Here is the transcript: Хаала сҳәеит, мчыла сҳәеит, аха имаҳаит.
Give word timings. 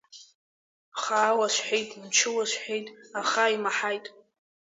Хаала 1.01 1.47
сҳәеит, 1.55 1.89
мчыла 2.01 2.45
сҳәеит, 2.51 2.87
аха 3.19 3.43
имаҳаит. 3.55 4.05